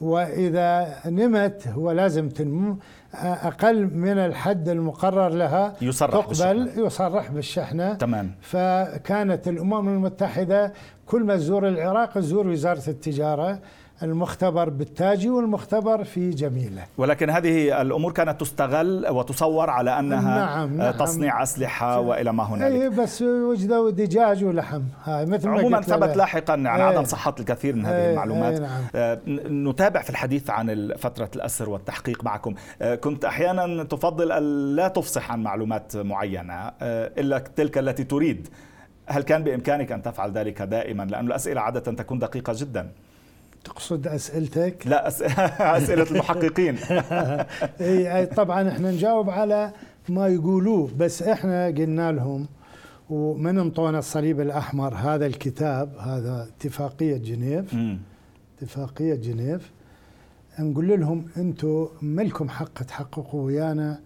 وإذا 0.00 0.94
نمت 1.06 1.68
هو 1.68 1.92
لازم 1.92 2.28
تنمو 2.28 2.76
أقل 3.14 3.94
من 3.94 4.18
الحد 4.18 4.68
المقرر 4.68 5.28
لها 5.28 5.74
يصرح 5.82 6.10
تقبل 6.10 6.28
بالشحنة. 6.28 6.86
يصرح 6.86 7.30
بالشحنة. 7.30 7.94
تمام. 7.94 8.30
فكانت 8.40 9.48
الأمم 9.48 9.88
المتحدة 9.88 10.72
كل 11.06 11.24
ما 11.24 11.36
تزور 11.36 11.68
العراق 11.68 12.12
تزور 12.12 12.46
وزارة 12.46 12.82
التجارة. 12.88 13.58
المختبر 14.02 14.68
بالتاجي 14.68 15.30
والمختبر 15.30 16.04
في 16.04 16.30
جميلة. 16.30 16.84
ولكن 16.98 17.30
هذه 17.30 17.82
الأمور 17.82 18.12
كانت 18.12 18.40
تستغل 18.40 19.08
وتصور 19.08 19.70
على 19.70 19.98
أنها 19.98 20.38
نعم 20.38 20.76
نعم. 20.76 20.90
تصنيع 20.90 21.42
أسلحة 21.42 22.00
وإلى 22.00 22.32
ما 22.32 22.42
هنالك. 22.44 22.82
أي 22.82 22.88
بس 22.88 23.22
وجدوا 23.22 23.90
دجاج 23.90 24.44
ولحم. 24.44 24.82
هاي 25.04 25.26
مثل 25.26 25.48
عموما 25.48 25.80
ثبت 25.80 26.16
لاحقا 26.16 26.52
عن 26.52 26.66
عدم 26.66 27.04
صحة 27.04 27.34
الكثير 27.40 27.76
من 27.76 27.86
هذه 27.86 28.10
المعلومات. 28.10 28.60
نعم. 28.60 28.82
آه، 28.94 29.20
نتابع 29.48 30.02
في 30.02 30.10
الحديث 30.10 30.50
عن 30.50 30.92
فترة 30.98 31.30
الأسر 31.36 31.70
والتحقيق 31.70 32.24
معكم. 32.24 32.54
آه، 32.82 32.94
كنت 32.94 33.24
أحيانا 33.24 33.84
تفضل 33.84 34.28
لا 34.76 34.88
تفصح 34.88 35.32
عن 35.32 35.42
معلومات 35.42 35.96
معينة 35.96 36.54
آه، 36.54 36.72
إلا 37.18 37.38
تلك 37.38 37.78
التي 37.78 38.04
تريد. 38.04 38.48
هل 39.06 39.22
كان 39.22 39.44
بإمكانك 39.44 39.92
أن 39.92 40.02
تفعل 40.02 40.32
ذلك 40.32 40.62
دائما؟ 40.62 41.02
لأن 41.02 41.26
الأسئلة 41.26 41.60
عادة 41.60 41.92
تكون 41.92 42.18
دقيقة 42.18 42.52
جدا. 42.56 42.90
تقصد 43.66 44.06
أسئلتك؟ 44.06 44.86
لا. 44.86 45.08
أسئلة 45.78 46.06
المحققين. 46.10 46.76
إي 47.80 48.26
طبعا 48.26 48.68
إحنا 48.68 48.90
نجاوب 48.90 49.30
على 49.30 49.72
ما 50.08 50.28
يقولوه 50.28 50.90
بس 50.98 51.22
إحنا 51.22 51.66
قلنا 51.66 52.12
لهم 52.12 52.46
ومن 53.10 53.58
انطونا 53.58 53.98
الصليب 53.98 54.40
الأحمر 54.40 54.94
هذا 54.94 55.26
الكتاب 55.26 55.96
هذا 55.98 56.48
اتفاقية 56.56 57.16
جنيف. 57.16 57.76
اتفاقية 58.58 59.14
جنيف. 59.14 59.70
نقول 60.58 61.00
لهم 61.00 61.24
أنتم 61.36 61.88
ملكم 62.02 62.48
حق 62.48 62.82
تحققوا 62.82 63.42
ويانا 63.42 64.00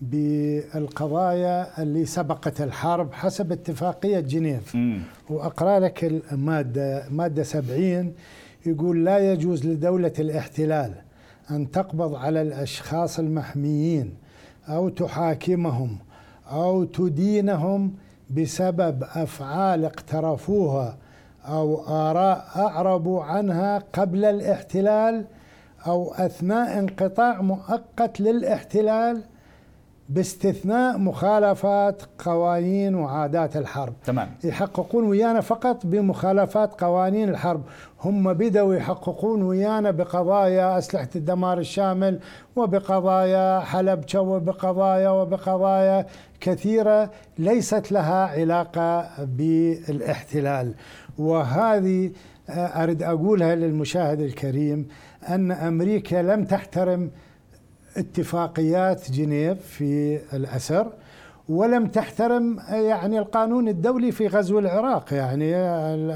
بالقضايا 0.00 1.82
اللي 1.82 2.04
سبقت 2.06 2.60
الحرب 2.60 3.12
حسب 3.12 3.52
اتفاقية 3.52 4.20
جنيف. 4.20 4.76
وأقرأ 5.30 5.80
لك 5.80 6.04
المادة 6.04 7.04
مادة 7.10 7.42
70 7.42 8.12
يقول 8.66 9.04
لا 9.04 9.32
يجوز 9.32 9.66
لدولة 9.66 10.12
الاحتلال 10.18 10.92
أن 11.50 11.70
تقبض 11.70 12.14
على 12.14 12.42
الأشخاص 12.42 13.18
المحميين 13.18 14.14
أو 14.68 14.88
تحاكمهم 14.88 15.98
أو 16.52 16.84
تدينهم 16.84 17.94
بسبب 18.30 19.02
أفعال 19.14 19.84
اقترفوها 19.84 20.96
أو 21.44 21.82
آراء 21.88 22.46
أعربوا 22.56 23.22
عنها 23.22 23.78
قبل 23.92 24.24
الاحتلال 24.24 25.24
أو 25.86 26.14
أثناء 26.14 26.78
انقطاع 26.78 27.42
مؤقت 27.42 28.20
للاحتلال 28.20 29.22
باستثناء 30.14 30.98
مخالفات 30.98 32.02
قوانين 32.18 32.94
وعادات 32.94 33.56
الحرب. 33.56 33.92
تمام. 34.04 34.28
يحققون 34.44 35.04
ويانا 35.04 35.40
فقط 35.40 35.86
بمخالفات 35.86 36.80
قوانين 36.80 37.28
الحرب. 37.28 37.62
هم 38.04 38.32
بدأوا 38.32 38.74
يحققون 38.74 39.42
ويانا 39.42 39.90
بقضايا 39.90 40.78
أسلحة 40.78 41.08
الدمار 41.16 41.58
الشامل 41.58 42.20
وبقضايا 42.56 43.60
حلب 43.60 44.04
وبقضايا 44.16 45.08
وبقضايا 45.10 46.06
كثيرة 46.40 47.10
ليست 47.38 47.92
لها 47.92 48.26
علاقة 48.26 49.08
بالاحتلال. 49.24 50.74
وهذه 51.18 52.10
أريد 52.50 53.02
أقولها 53.02 53.54
للمشاهد 53.54 54.20
الكريم 54.20 54.88
أن 55.28 55.52
أمريكا 55.52 56.16
لم 56.16 56.44
تحترم 56.44 57.10
اتفاقيات 57.96 59.10
جنيف 59.10 59.66
في 59.66 60.20
الأسر 60.32 60.86
ولم 61.48 61.86
تحترم 61.86 62.58
يعني 62.70 63.18
القانون 63.18 63.68
الدولي 63.68 64.12
في 64.12 64.26
غزو 64.26 64.58
العراق. 64.58 65.12
يعني 65.12 65.56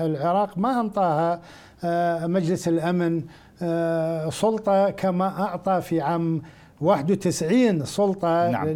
العراق 0.07 0.59
ما 0.59 0.81
أنطاها 0.81 1.41
آه، 1.85 2.27
مجلس 2.27 2.69
الأمن 2.69 3.23
آه، 3.63 4.31
سلطة 4.31 4.91
كما 4.91 5.43
أعطى 5.43 5.81
في 5.81 6.01
عام 6.01 6.43
91 6.81 7.85
سلطة 7.85 8.51
نعم. 8.51 8.69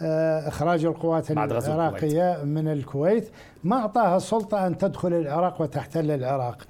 لإخراج 0.00 0.84
القوات 0.84 1.30
العراقية 1.30 2.44
من 2.44 2.68
الكويت. 2.68 3.28
ما 3.64 3.76
أعطاها 3.76 4.16
السلطة 4.16 4.66
أن 4.66 4.78
تدخل 4.78 5.12
العراق 5.12 5.62
وتحتل 5.62 6.10
العراق. 6.10 6.62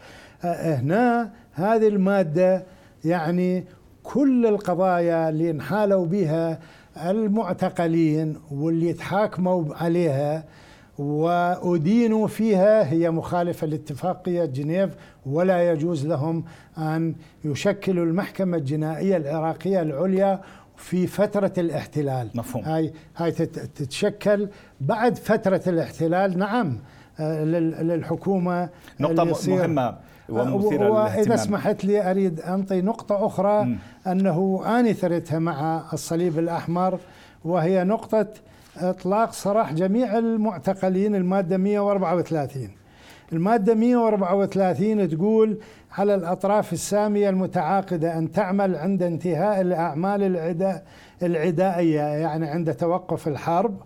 آه، 0.44 0.74
هنا 0.74 1.30
هذه 1.52 1.88
المادة 1.88 2.64
يعني 3.04 3.64
كل 4.14 4.46
القضايا 4.46 5.28
اللي 5.28 5.50
انحالوا 5.50 6.06
بها 6.06 6.58
المعتقلين 6.96 8.36
واللي 8.50 8.92
تحاكموا 8.92 9.74
عليها 9.74 10.44
وأدينوا 10.98 12.26
فيها 12.26 12.92
هي 12.92 13.10
مخالفة 13.10 13.66
لاتفاقية 13.66 14.44
جنيف 14.44 14.90
ولا 15.26 15.70
يجوز 15.72 16.06
لهم 16.06 16.44
أن 16.78 17.14
يشكلوا 17.44 18.04
المحكمة 18.04 18.56
الجنائية 18.56 19.16
العراقية 19.16 19.82
العليا 19.82 20.40
في 20.76 21.06
فترة 21.06 21.52
الاحتلال. 21.58 22.30
مفهوم. 22.34 22.64
هاي 22.64 22.92
هاي 23.16 23.32
تتشكل 23.32 24.48
بعد 24.80 25.16
فترة 25.16 25.62
الاحتلال. 25.66 26.38
نعم 26.38 26.78
آه، 27.20 27.44
للحكومة 27.44 28.68
نقطة 29.00 29.24
مهمة. 29.48 29.98
ومثيرة 30.28 30.90
وإذا 30.90 31.36
سمحت 31.36 31.84
لي 31.84 32.10
أريد 32.10 32.40
أنطي 32.40 32.80
نقطة 32.80 33.26
أخرى 33.26 33.64
م. 33.64 33.78
أنه 34.06 34.62
آنثرتها 34.66 35.38
مع 35.38 35.82
الصليب 35.92 36.38
الأحمر 36.38 36.98
وهي 37.44 37.84
نقطة 37.84 38.26
إطلاق 38.76 39.32
سراح 39.32 39.72
جميع 39.72 40.18
المعتقلين 40.18 41.14
المادة 41.14 41.56
134 41.56 42.68
المادة 43.32 43.74
134 43.74 45.08
تقول 45.08 45.58
على 45.98 46.14
الأطراف 46.14 46.72
السامية 46.72 47.28
المتعاقدة 47.28 48.18
أن 48.18 48.32
تعمل 48.32 48.76
عند 48.76 49.02
انتهاء 49.02 49.60
الأعمال 49.60 50.22
العداء 50.22 50.84
العدائية 51.22 52.00
يعني 52.00 52.46
عند 52.46 52.74
توقف 52.74 53.28
الحرب 53.28 53.76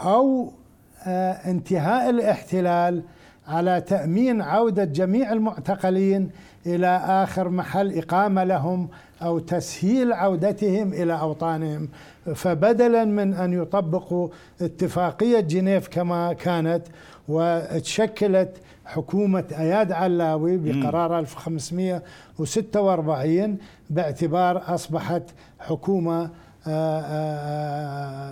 أو 0.00 0.52
آه، 1.06 1.32
انتهاء 1.32 2.10
الاحتلال. 2.10 3.02
على 3.48 3.80
تأمين 3.80 4.42
عودة 4.42 4.84
جميع 4.84 5.32
المعتقلين 5.32 6.30
إلى 6.66 7.00
آخر 7.04 7.48
محل 7.48 7.98
إقامة 7.98 8.44
لهم 8.44 8.88
أو 9.22 9.38
تسهيل 9.38 10.12
عودتهم 10.12 10.92
إلى 10.92 11.20
أوطانهم. 11.20 11.88
فبدلا 12.34 13.04
من 13.04 13.34
أن 13.34 13.52
يطبقوا 13.52 14.28
اتفاقية 14.60 15.40
جنيف 15.40 15.88
كما 15.88 16.32
كانت 16.32 16.82
وتشكلت 17.28 18.56
حكومة 18.84 19.44
أياد 19.58 19.92
علاوي 19.92 20.56
بقرار 20.56 21.18
1546 21.18 23.58
باعتبار 23.90 24.74
أصبحت 24.74 25.22
حكومة 25.60 26.30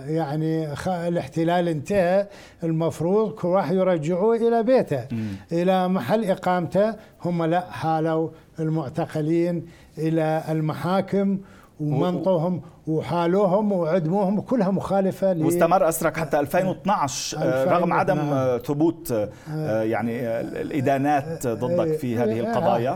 يعني 0.07 0.73
الاحتلال 0.87 1.67
انتهى. 1.67 2.27
المفروض 2.63 3.31
كل 3.31 3.47
واحد 3.47 3.75
يرجعوه 3.75 4.35
إلى 4.35 4.63
بيته 4.63 5.03
إلى 5.51 5.87
محل 5.87 6.25
إقامته. 6.25 6.95
هم 7.25 7.43
لا 7.43 7.71
حالوا 7.71 8.29
المعتقلين 8.59 9.65
إلى 9.97 10.43
المحاكم 10.49 11.37
ومنطوهم 11.79 12.61
وحالوهم 12.87 13.71
وعدموهم 13.71 14.41
كلها 14.41 14.71
مخالفة 14.71 15.37
واستمر 15.37 15.89
أسرك 15.89 16.17
حتى 16.17 16.39
2012 16.39 17.37
آه، 17.41 17.65
رغم 17.65 17.93
عدم 17.93 18.15
نعم. 18.15 18.57
ثبوت 18.57 19.11
آه، 19.51 19.81
يعني 19.81 20.27
الإدانات 20.39 21.47
ضدك 21.47 21.93
في 21.93 22.17
هذه 22.17 22.39
القضايا 22.39 22.93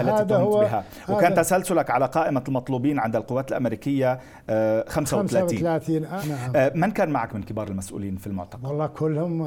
التي 0.00 0.24
تهمت 0.24 0.56
بها 0.56 0.84
وكان 1.08 1.34
تسلسلك 1.34 1.90
على 1.90 2.06
قائمة 2.06 2.44
المطلوبين 2.48 2.98
عند 2.98 3.16
القوات 3.16 3.50
الأمريكية 3.50 4.18
35 4.88 5.48
35 5.48 6.02
نعم. 6.02 6.70
من 6.74 6.90
كان 6.90 7.10
معك 7.10 7.34
من 7.34 7.42
كبار 7.42 7.68
المسؤولين 7.68 8.16
في 8.16 8.26
المعتقل؟ 8.26 8.66
والله 8.66 8.86
كلهم 8.86 9.42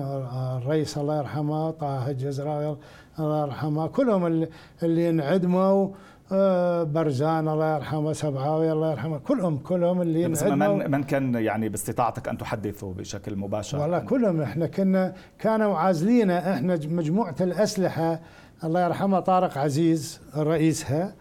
الرئيس 0.58 0.98
الله 0.98 1.18
يرحمه 1.18 1.72
طه 1.72 2.10
الجزراوي 2.10 2.78
الله 3.20 3.42
يرحمه 3.42 3.88
كلهم 3.88 4.48
اللي 4.84 5.10
انعدموا 5.10 5.88
آه، 5.88 5.92
برزان 6.32 7.48
الله 7.48 7.76
يرحمه 7.76 8.14
سبعاوي 8.14 8.72
الله 8.72 8.92
يرحمه 8.92 9.18
كلهم 9.18 9.58
كلهم 9.58 10.02
اللي 10.02 10.28
بس 10.28 10.44
من 10.44 10.92
من 10.92 11.04
كان 11.04 11.36
يعني 11.36 11.70
باستطاعتك 11.70 12.28
أن 12.28 12.38
تحدثه 12.38 12.94
بشكل 12.94 13.36
مباشر؟ 13.36 13.78
والله 13.80 14.00
كلهم 14.00 14.42
إحنا 14.42 14.68
كنا 14.68 15.14
كانوا 15.40 15.78
عازلين 15.78 16.32
إحنا 16.32 16.80
مجموعة 16.88 17.36
الأسلحة 17.42 18.20
الله 18.64 18.86
يرحمه 18.86 19.20
طارق 19.20 19.58
عزيز 19.58 20.22
رئيسها 20.38 21.14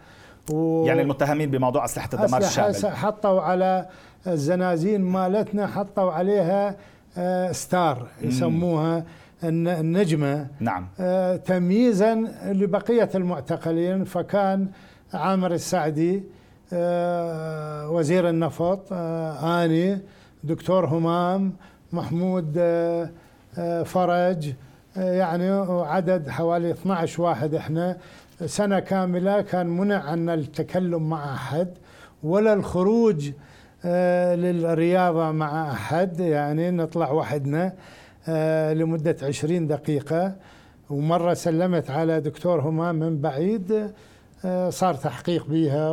و 0.51 0.85
يعني 0.85 1.01
المتهمين 1.01 1.51
بموضوع 1.51 1.85
أسلحة 1.85 2.09
الدمار 2.13 2.41
الشامل. 2.41 2.95
حطوا 2.95 3.41
على 3.41 3.87
الزنازين 4.27 5.01
مالتنا 5.01 5.67
حطوا 5.67 6.11
عليها 6.11 6.75
آه، 7.17 7.51
ستار 7.51 8.07
يسموها 8.21 9.03
النجمة. 9.43 10.47
نعم. 10.59 10.87
آه، 10.99 11.35
تمييزا 11.35 12.15
لبقية 12.45 13.09
المعتقلين 13.15 14.03
فكان 14.03 14.67
عامر 15.13 15.51
السعدي 15.53 16.23
آه، 16.73 17.89
وزير 17.89 18.29
النفط 18.29 18.87
آه، 18.91 19.63
آني 19.65 19.99
دكتور 20.43 20.85
همام 20.85 21.53
محمود 21.93 22.53
آه، 22.57 23.83
فرج 23.83 24.53
يعني 24.95 25.49
عدد 25.69 26.29
حوالي 26.29 26.71
12 26.71 27.21
واحد. 27.21 27.53
إحنا 27.55 27.97
سنة 28.45 28.79
كاملة 28.79 29.41
كان 29.41 29.67
منع 29.67 30.03
عنا 30.03 30.33
التكلم 30.33 31.09
مع 31.09 31.33
أحد 31.33 31.67
ولا 32.23 32.53
الخروج 32.53 33.31
للرياضة 34.35 35.31
مع 35.31 35.71
أحد 35.71 36.19
يعني 36.19 36.71
نطلع 36.71 37.11
وحدنا 37.11 37.73
لمدة 38.73 39.15
20 39.23 39.67
دقيقة. 39.67 40.35
ومرة 40.89 41.33
سلمت 41.33 41.89
على 41.89 42.21
دكتور 42.21 42.61
همام 42.61 42.95
من 42.95 43.21
بعيد 43.21 43.91
صار 44.69 44.93
تحقيق 44.93 45.45
بها 45.47 45.91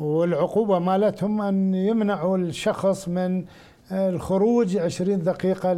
والعقوبة 0.00 0.78
مالتهم 0.78 1.40
أن 1.42 1.74
يمنعوا 1.74 2.38
الشخص 2.38 3.08
من 3.08 3.44
الخروج 3.92 4.76
20 4.76 5.22
دقيقة 5.22 5.74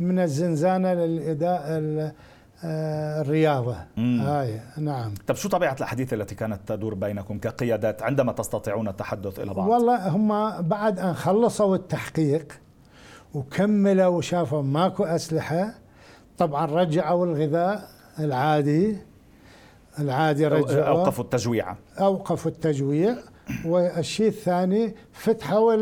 من 0.00 0.18
الزنزانة 0.18 0.94
للإداء 0.94 1.62
آه، 2.64 3.20
الرياضة. 3.20 3.76
مم. 3.96 4.20
هاي 4.20 4.60
نعم. 4.78 5.14
طب 5.26 5.34
شو 5.34 5.48
طبيعة 5.48 5.76
الأحاديث 5.78 6.14
التي 6.14 6.34
كانت 6.34 6.60
تدور 6.66 6.94
بينكم 6.94 7.38
كقيادات 7.38 8.02
عندما 8.02 8.32
تستطيعون 8.32 8.88
التحدث 8.88 9.40
إلى 9.40 9.54
بعض؟ 9.54 9.68
والله 9.68 10.08
هم 10.08 10.62
بعد 10.62 10.98
أن 10.98 11.14
خلصوا 11.14 11.76
التحقيق 11.76 12.52
وكملوا 13.34 14.06
وشافوا 14.06 14.62
ماكو 14.62 15.04
أسلحة 15.04 15.74
طبعا 16.38 16.66
رجعوا 16.66 17.26
الغذاء 17.26 17.88
العادي 18.18 18.96
العادي 20.00 20.46
رجعوا 20.46 20.84
أوقفوا 20.88 21.24
التجويع. 21.24 21.76
أوقفوا 22.00 22.50
التجويع. 22.50 23.16
والشيء 23.64 24.28
الثاني 24.28 24.94
فتحوا 25.12 25.74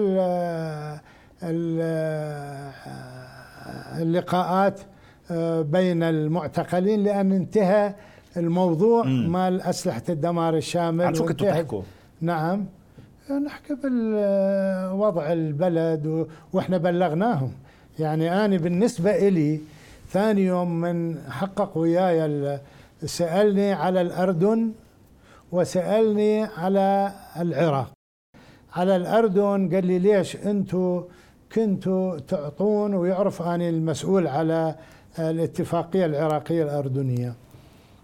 اللقاءات 3.99 4.81
آه، 5.31 5.63
بين 5.63 6.03
المعتقلين 6.03 7.05
لأن 7.05 7.33
انتهى 7.33 7.95
الموضوع 8.37 9.05
مم. 9.05 9.33
مال 9.33 9.63
أسلحة 9.63 10.03
الدمار 10.09 10.57
الشامل 10.57 11.05
عن 11.05 11.15
شو 11.15 11.25
كنتوا 11.25 11.51
تحكوا؟ 11.51 11.83
نعم. 12.21 12.67
نحكي 13.47 13.75
بالوضع 13.75 15.33
البلد 15.33 16.27
وإحنا 16.53 16.79
بلغناهم. 16.79 17.53
يعني 17.99 18.45
أنا 18.45 18.57
بالنسبة 18.57 19.29
إلي 19.29 19.61
ثاني 20.11 20.45
يوم 20.45 20.81
من 20.81 21.19
حقق 21.31 21.79
وياي 21.79 22.59
سألني 23.05 23.73
على 23.73 24.01
الأردن 24.01 24.73
وسألني 25.53 26.45
على 26.45 27.13
العراق. 27.41 27.93
على 28.73 28.97
الأردن 28.97 29.75
قال 29.75 29.87
لي 29.87 29.99
ليش 29.99 30.37
أنتم 30.37 31.05
كنتوا 31.55 32.19
تعطون 32.19 32.95
ويعرف 32.95 33.43
أنا 33.43 33.69
المسؤول 33.69 34.27
على 34.27 34.75
الاتفاقية 35.19 36.07
العراقية 36.07 36.63
الأردنية. 36.63 37.35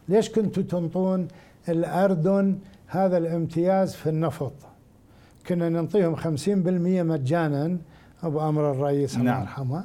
ليش 0.08 0.30
كنتوا 0.30 0.62
تنطون 0.62 1.28
الأردن 1.68 2.58
هذا 2.86 3.16
الامتياز 3.18 3.94
في 3.94 4.08
النفط؟ 4.08 4.52
كنا 5.46 5.68
ننطيهم 5.68 6.16
50% 6.16 6.22
مجانا 7.02 7.78
بأمر 8.22 8.70
الرئيس 8.70 9.16
الله 9.16 9.24
نعم. 9.24 9.40
يرحمه 9.40 9.84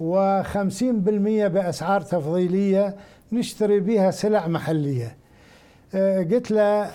و50% 0.00 1.50
بأسعار 1.52 2.00
تفضيلية 2.00 2.96
نشتري 3.32 3.80
بها 3.80 4.10
سلع 4.10 4.48
محلية. 4.48 5.16
أه، 5.94 6.22
قلت 6.22 6.50
له 6.50 6.90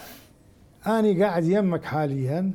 أنا 0.88 1.26
قاعد 1.26 1.44
يمك 1.44 1.84
حاليا 1.84 2.52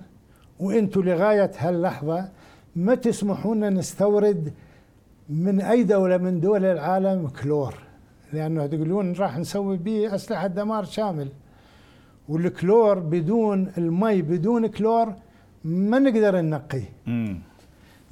وأنتم 0.60 1.00
لغاية 1.00 1.50
هاللحظة 1.58 2.28
ما 2.76 2.94
تسمحون 2.94 3.74
نستورد 3.74 4.52
من 5.28 5.60
أي 5.60 5.82
دولة 5.82 6.16
من 6.16 6.40
دول 6.40 6.64
العالم 6.64 7.28
كلور. 7.28 7.74
لأنه 8.32 8.66
تقولون 8.66 9.12
راح 9.12 9.38
نسوي 9.38 9.76
به 9.76 10.14
أسلحة 10.14 10.46
دمار 10.46 10.84
شامل. 10.84 11.28
والكلور 12.28 12.98
بدون 12.98 13.72
المي 13.78 14.22
بدون 14.22 14.66
كلور 14.66 15.14
ما 15.64 15.98
نقدر 15.98 16.40
ننقيه 16.40 16.92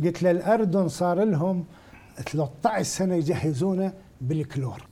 قلت 0.04 0.22
للأردن 0.22 0.88
صار 0.88 1.24
لهم 1.24 1.64
13 2.16 2.82
سنة 2.82 3.14
يجهزونه 3.14 3.92
بالكلور. 4.20 4.86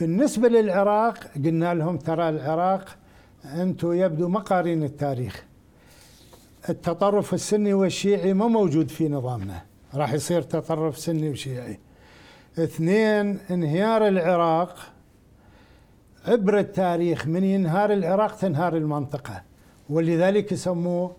بالنسبة 0.00 0.48
للعراق 0.48 1.18
قلنا 1.44 1.74
لهم 1.74 1.96
ترى 1.96 2.28
العراق 2.28 2.84
أنتم 3.44 3.92
يبدو 3.92 4.28
ما 4.28 4.40
قارين 4.40 4.82
التاريخ. 4.82 5.44
التطرف 6.68 7.34
السني 7.34 7.74
والشيعي 7.74 8.34
ما 8.34 8.46
موجود 8.48 8.88
في 8.88 9.08
نظامنا 9.08 9.62
راح 9.94 10.12
يصير 10.12 10.42
تطرف 10.42 10.98
سني 10.98 11.30
وشيعي. 11.30 11.78
اثنين 12.58 13.38
انهيار 13.50 14.08
العراق 14.08 14.76
عبر 16.26 16.58
التاريخ 16.58 17.26
من 17.26 17.44
ينهار 17.44 17.92
العراق 17.92 18.36
تنهار 18.36 18.76
المنطقة 18.76 19.42
ولذلك 19.90 20.52
يسموه 20.52 21.16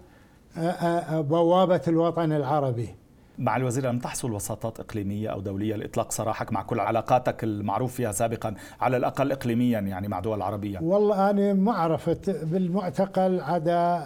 بوابة 1.11 1.81
الوطن 1.87 2.31
العربي. 2.31 2.95
مع 3.39 3.57
الوزير 3.57 3.89
لم 3.89 3.99
تحصل 3.99 4.31
وساطات 4.31 4.79
إقليمية 4.79 5.29
أو 5.29 5.41
دولية. 5.41 5.75
لإطلاق 5.75 6.11
سراحك 6.11 6.53
مع 6.53 6.63
كل 6.63 6.79
علاقاتك 6.79 7.43
المعروف 7.43 7.93
فيها 7.93 8.11
سابقا 8.11 8.55
على 8.81 8.97
الأقل 8.97 9.31
إقليميا 9.31 9.79
يعني 9.79 10.07
مع 10.07 10.19
دول 10.19 10.41
عربية. 10.41 10.79
والله 10.81 11.29
أنا 11.29 11.53
ما 11.53 11.73
عرفت 11.73 12.29
بالمعتقل 12.29 13.39
عدا 13.39 14.03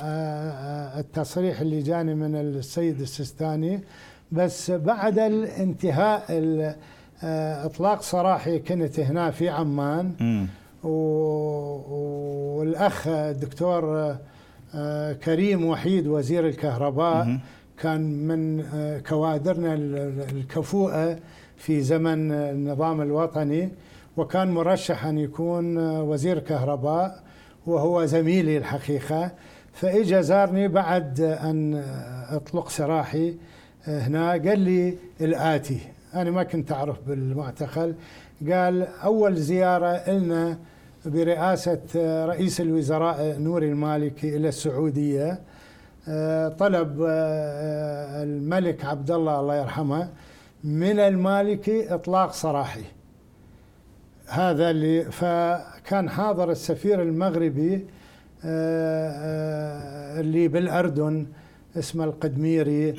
التصريح 0.99 1.59
اللي 1.59 1.81
جاني 1.81 2.15
من 2.15 2.35
السيد 2.35 3.01
السيستاني. 3.01 3.83
بس 4.31 4.71
بعد 4.71 5.19
الانتهاء 5.19 6.23
إطلاق 7.65 8.01
سراحي 8.01 8.59
كنت 8.59 8.99
هنا 8.99 9.31
في 9.31 9.49
عمان. 9.49 10.47
والأخ 12.57 13.07
الدكتور 13.07 14.15
كريم 15.23 15.65
وحيد 15.65 16.07
وزير 16.07 16.47
الكهرباء. 16.47 17.39
كان 17.81 18.27
من 18.27 18.63
كوادرنا 19.09 19.73
الكفؤة 20.31 21.19
في 21.57 21.81
زمن 21.81 22.31
النظام 22.31 23.01
الوطني 23.01 23.69
وكان 24.17 24.51
مرشح 24.51 25.05
أن 25.05 25.17
يكون 25.17 25.77
وزير 25.99 26.39
كهرباء 26.39 27.23
وهو 27.67 28.05
زميلي 28.05 28.57
الحقيقة. 28.57 29.31
فإجا 29.73 30.21
زارني 30.21 30.67
بعد 30.67 31.21
أن 31.21 31.83
أطلق 32.29 32.69
سراحي 32.69 33.35
هنا. 33.87 34.31
قال 34.31 34.59
لي 34.59 34.97
الآتي. 35.21 35.79
أنا 36.13 36.31
ما 36.31 36.43
كنت 36.43 36.71
أعرف 36.71 36.97
بالمعتقل. 37.07 37.95
قال 38.51 38.87
أول 39.03 39.35
زيارة 39.35 40.09
لنا 40.09 40.57
برئاسة 41.05 41.79
رئيس 42.25 42.61
الوزراء 42.61 43.39
نوري 43.39 43.69
المالكي 43.69 44.37
إلى 44.37 44.47
السعودية. 44.47 45.39
طلب 46.59 47.01
الملك 48.23 48.85
عبد 48.85 49.11
الله 49.11 49.39
الله 49.39 49.55
يرحمه 49.55 50.09
من 50.63 50.99
المالكي 50.99 51.93
إطلاق 51.93 52.31
سراحي 52.33 52.83
هذا 54.27 54.69
اللي 54.69 55.03
فكان 55.11 56.09
حاضر 56.09 56.51
السفير 56.51 57.01
المغربي 57.01 57.85
اللي 60.19 60.47
بالأردن 60.47 61.27
اسمه 61.77 62.03
القدميري. 62.03 62.91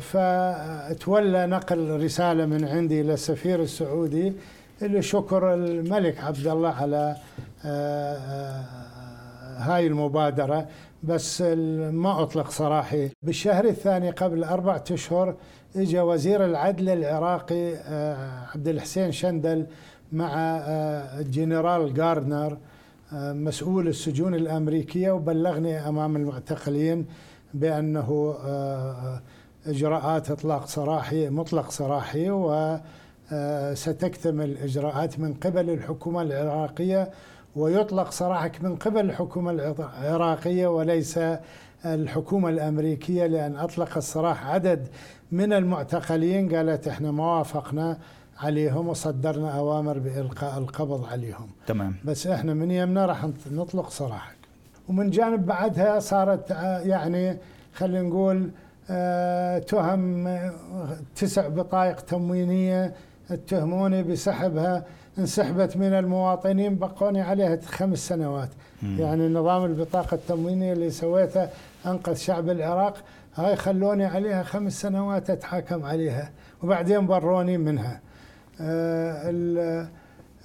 فتولى 0.00 1.46
نقل 1.46 2.04
رسالة 2.04 2.46
من 2.46 2.64
عندي 2.64 3.02
للسفير 3.02 3.62
السعودي 3.62 4.32
اللي 4.82 5.02
شكر 5.02 5.54
الملك 5.54 6.24
عبد 6.24 6.46
الله 6.46 6.68
على 6.68 7.16
آه، 7.64 8.16
آه، 8.16 8.64
هاي 9.58 9.86
المبادرة. 9.86 10.66
بس 11.02 11.42
ما 11.92 12.22
أطلق 12.22 12.50
سراحي 12.50 13.10
بالشهر 13.22 13.64
الثاني 13.64 14.10
قبل 14.10 14.44
أربعة 14.44 14.84
أشهر 14.90 15.34
اجى 15.76 16.00
وزير 16.00 16.44
العدل 16.44 16.88
العراقي 16.88 17.74
آه، 17.74 18.46
عبد 18.54 18.68
الحسين 18.68 19.12
شندل 19.12 19.66
مع 20.12 20.34
الجنرال 21.20 21.94
جاردنر 21.94 22.58
مسؤول 23.12 23.88
السجون 23.88 24.34
الأمريكية 24.34 25.10
وبلغني 25.10 25.88
أمام 25.88 26.16
المعتقلين 26.16 27.06
بأنه 27.54 28.34
إجراءات 29.66 30.30
إطلاق 30.30 30.66
سراحي 30.66 31.28
مطلق 31.28 31.70
سراحي 31.70 32.30
وستكتمل 33.32 34.58
إجراءات 34.58 35.20
من 35.20 35.34
قبل 35.34 35.70
الحكومة 35.70 36.22
العراقية 36.22 37.10
ويطلق 37.58 38.10
سراحك 38.10 38.64
من 38.64 38.76
قبل 38.76 39.00
الحكومة 39.00 39.50
العراقية 39.50 40.66
وليس 40.66 41.20
الحكومة 41.84 42.48
الأمريكية 42.48 43.26
لأن 43.26 43.56
أطلق 43.56 43.96
السراح 43.96 44.46
عدد 44.46 44.88
من 45.32 45.52
المعتقلين 45.52 46.54
قالت 46.54 46.88
إحنا 46.88 47.10
ما 47.10 47.38
وافقنا 47.38 47.98
عليهم 48.40 48.88
وصدرنا 48.88 49.50
أوامر 49.58 49.98
بإلقاء 49.98 50.58
القبض 50.58 51.04
عليهم. 51.04 51.46
تمام. 51.66 51.94
بس 52.04 52.26
إحنا 52.26 52.54
من 52.54 52.70
يمنا 52.70 53.06
راح 53.06 53.26
نطلق 53.52 53.90
سراحك 53.90 54.36
ومن 54.88 55.10
جانب 55.10 55.46
بعدها 55.46 55.98
صارت 56.00 56.50
يعني 56.84 57.36
خلينا 57.74 58.02
نقول 58.02 58.50
آه، 58.90 59.58
تهم 59.58 60.38
تسع 61.16 61.48
بطايق 61.48 62.00
تموينية 62.00 62.94
اتهموني 63.30 64.02
بسحبها. 64.02 64.84
انسحبت 65.18 65.76
من 65.76 65.92
المواطنين 65.92 66.74
بقوني 66.78 67.20
عليها 67.20 67.58
خمس 67.66 67.98
سنوات 68.08 68.48
مم. 68.82 68.98
يعني 68.98 69.28
نظام 69.28 69.64
البطاقة 69.64 70.14
التموينية 70.14 70.72
اللي 70.72 70.90
سويته 70.90 71.48
أنقذ 71.86 72.14
شعب 72.14 72.48
العراق 72.48 72.96
هاي 73.34 73.56
خلوني 73.56 74.04
عليها 74.04 74.42
خمس 74.42 74.80
سنوات 74.80 75.30
أتحاكم 75.30 75.84
عليها 75.84 76.30
وبعدين 76.62 77.06
بروني 77.06 77.58
منها 77.58 78.00
آه 78.60 79.88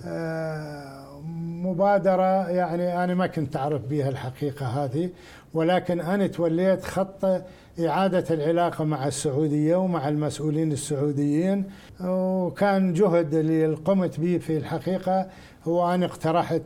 آه 0.05 1.21
مبادرة 1.63 2.49
يعني 2.49 3.03
أنا 3.03 3.13
ما 3.13 3.27
كنت 3.27 3.55
أعرف 3.55 3.81
بها 3.81 4.09
الحقيقة 4.09 4.65
هذه 4.65 5.09
ولكن 5.53 5.99
أنا 6.01 6.27
توليت 6.27 6.85
خط 6.85 7.41
إعادة 7.79 8.35
العلاقة 8.35 8.83
مع 8.83 9.07
السعودية 9.07 9.75
ومع 9.75 10.09
المسؤولين 10.09 10.71
السعوديين. 10.71 11.63
وكان 12.03 12.93
جهد 12.93 13.33
اللي 13.33 13.75
قمت 13.75 14.19
به 14.19 14.37
في 14.37 14.57
الحقيقة 14.57 15.27
هو 15.67 15.93
أنا 15.93 16.05
اقترحت 16.05 16.61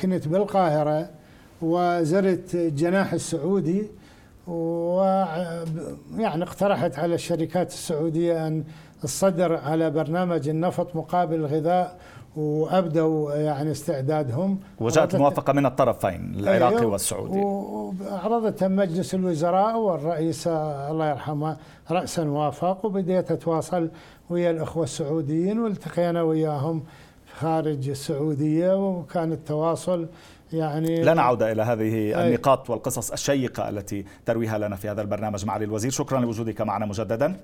كنت 0.00 0.28
بالقاهرة 0.28 1.10
وزرت 1.62 2.54
الجناح 2.54 3.12
السعودي 3.12 3.86
ويعني 4.46 6.42
اقترحت 6.42 6.98
على 6.98 7.14
الشركات 7.14 7.68
السعودية 7.68 8.46
أن 8.46 8.64
الصدر 9.04 9.56
على 9.56 9.90
برنامج 9.90 10.48
النفط 10.48 10.96
مقابل 10.96 11.34
الغذاء 11.34 11.98
وأبدوا 12.36 13.34
يعني 13.34 13.70
استعدادهم. 13.70 14.58
وجاءت 14.80 15.16
موافقة 15.16 15.52
من 15.52 15.66
الطرفين 15.66 16.34
العراقي 16.38 16.78
أيوه 16.78 16.92
والسعودي. 16.92 17.38
وعرضتها 17.38 18.68
مجلس 18.68 19.14
الوزراء 19.14 19.78
والرئيس 19.78 20.46
الله 20.46 21.10
يرحمه 21.10 21.56
راسا 21.90 22.24
وافق 22.24 22.86
وبديت 22.86 23.30
اتواصل 23.32 23.88
ويا 24.30 24.50
الأخوة 24.50 24.84
السعوديين 24.84 25.58
والتقينا 25.58 26.22
وياهم 26.22 26.82
خارج 27.40 27.88
السعودية 27.88 28.88
وكان 28.88 29.32
التواصل 29.32 30.08
يعني 30.52 31.02
لا 31.02 31.14
نعود 31.14 31.42
إلى 31.42 31.62
هذه 31.62 32.26
النقاط 32.26 32.70
والقصص 32.70 33.10
الشيقة 33.10 33.68
التي 33.68 34.04
ترويها 34.26 34.58
لنا 34.58 34.76
في 34.76 34.88
هذا 34.88 35.02
البرنامج 35.02 35.46
معالي 35.46 35.64
الوزير. 35.64 35.90
شكرا 35.90 36.20
لوجودك 36.20 36.60
معنا 36.60 36.86
مجددا. 36.86 37.36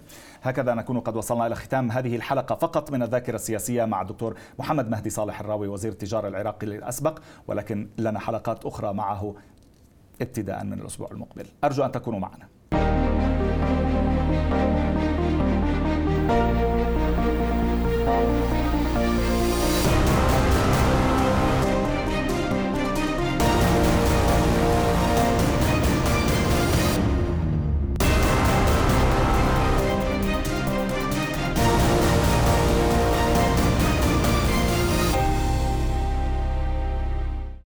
هكذا 0.42 0.74
نكون 0.74 1.00
قد 1.00 1.16
وصلنا 1.16 1.46
إلى 1.46 1.54
ختام 1.54 1.90
هذه 1.90 2.16
الحلقة 2.16 2.54
فقط 2.54 2.92
من 2.92 3.02
الذاكرة 3.02 3.34
السياسية 3.34 3.84
مع 3.84 4.02
الدكتور 4.02 4.36
محمد 4.58 4.90
مهدي 4.90 5.10
صالح 5.10 5.40
الراوي 5.40 5.68
وزير 5.68 5.92
التجارة 5.92 6.28
العراقي 6.28 6.66
الاسبق 6.66 7.18
ولكن 7.48 7.88
لنا 7.98 8.18
حلقات 8.18 8.66
أخرى 8.66 8.92
معه 8.92 9.34
ابتداء 10.20 10.64
من 10.64 10.80
الأسبوع 10.80 11.08
المقبل. 11.12 11.46
أرجو 11.64 11.84
أن 11.84 11.92
تكونوا 11.92 12.20
معنا. 12.20 12.48